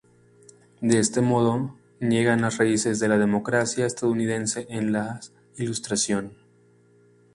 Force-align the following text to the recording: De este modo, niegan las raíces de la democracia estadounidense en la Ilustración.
De 0.79 0.97
este 0.97 1.21
modo, 1.21 1.75
niegan 1.99 2.41
las 2.41 2.57
raíces 2.57 2.99
de 2.99 3.07
la 3.07 3.19
democracia 3.19 3.85
estadounidense 3.85 4.65
en 4.71 4.91
la 4.91 5.19
Ilustración. 5.57 6.33